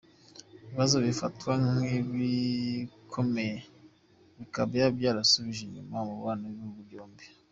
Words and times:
Ibibazo 0.63 0.95
bifatwa 1.05 1.51
nk’ibikomeye 1.75 3.57
bikaba 4.37 4.83
byarasubije 4.97 5.61
inyuma 5.63 5.95
umubano 6.05 6.41
w’ibihugu 6.47 6.81
byombi. 6.89 7.25